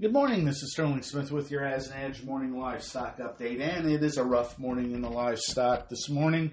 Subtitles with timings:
[0.00, 0.46] Good morning.
[0.46, 4.16] This is Sterling Smith with your As an Edge morning livestock update, and it is
[4.16, 6.52] a rough morning in the livestock this morning.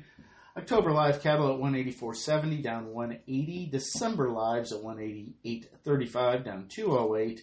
[0.57, 3.69] October live cattle at 184.70 down 180.
[3.71, 7.41] December lives at 188.35 down 208.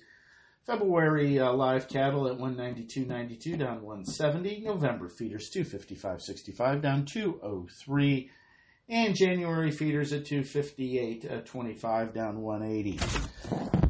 [0.67, 4.61] February uh, live cattle at 192.92 down 170.
[4.61, 8.30] November feeders 255.65 down 203.
[8.91, 13.84] And January feeders at 258.25 down 180.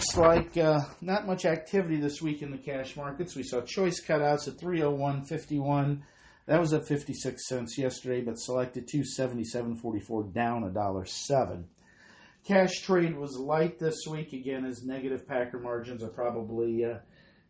[0.00, 3.36] Looks like uh, not much activity this week in the cash markets.
[3.36, 6.00] We saw choice cutouts at 301.51.
[6.46, 11.68] That was at 56 cents yesterday, but selected 277.44 down a dollar seven.
[12.48, 17.00] Cash trade was light this week again, as negative packer margins are probably uh,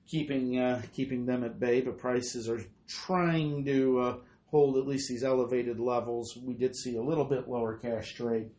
[0.09, 1.83] keeping uh, keeping them at bay.
[1.83, 6.37] But prices are trying to uh, hold at least these elevated levels.
[6.45, 8.51] We did see a little bit lower cash trade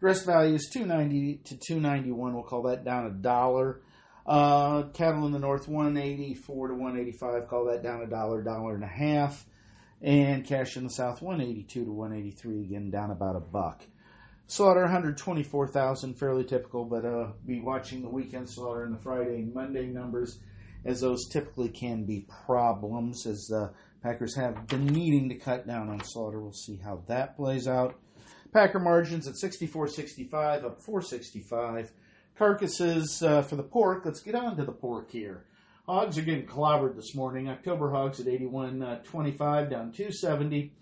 [0.00, 2.34] Dress value is 290 to 291.
[2.34, 3.80] We'll call that down a dollar.
[4.24, 7.48] Uh, cattle in the north 184 to 185.
[7.48, 9.44] Call that down a dollar, dollar and a half.
[10.00, 12.62] And cash in the south 182 to 183.
[12.62, 13.82] Again, down about a buck.
[14.46, 19.52] Slaughter 124,000, fairly typical, but uh, be watching the weekend slaughter and the Friday and
[19.52, 20.38] Monday numbers,
[20.86, 25.90] as those typically can be problems, as the Packers have been needing to cut down
[25.90, 26.40] on slaughter.
[26.40, 27.96] We'll see how that plays out.
[28.52, 31.92] Packer margins at 64.65, up 465.
[32.36, 34.02] Carcasses uh, for the pork.
[34.04, 35.44] Let's get on to the pork here.
[35.86, 37.48] Hogs are getting clobbered this morning.
[37.48, 40.72] October hogs at 81.25, down 270.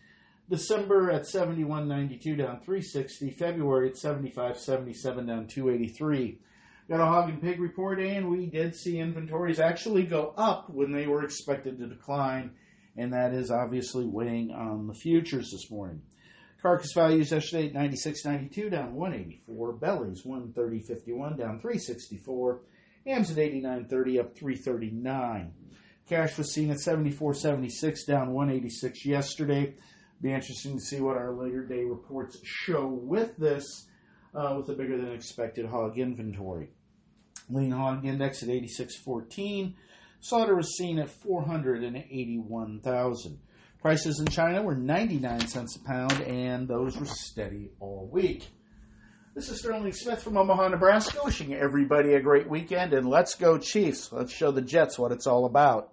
[0.48, 3.30] December at 71.92, down 360.
[3.30, 6.38] February at 75.77, down 283.
[6.88, 10.92] Got a hog and pig report, and we did see inventories actually go up when
[10.92, 12.52] they were expected to decline,
[12.96, 16.02] and that is obviously weighing on the futures this morning.
[16.62, 19.72] Carcass values yesterday at 96.92 down 184.
[19.74, 22.60] Bellies 130.51 down 364.
[23.06, 25.52] Hams at 89.30 up 339.
[26.08, 29.74] Cash was seen at 74.76 down 186 yesterday.
[30.20, 33.86] Be interesting to see what our later day reports show with this,
[34.34, 36.70] uh, with a bigger than expected hog inventory.
[37.50, 39.74] Lean hog index at 86.14.
[40.20, 43.38] Slaughter was seen at 481,000.
[43.80, 48.48] Prices in China were 99 cents a pound, and those were steady all week.
[49.34, 53.58] This is Sterling Smith from Omaha, Nebraska, wishing everybody a great weekend, and let's go
[53.58, 54.10] Chiefs.
[54.10, 55.92] Let's show the Jets what it's all about.